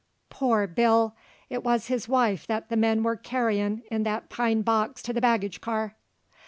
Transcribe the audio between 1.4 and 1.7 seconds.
it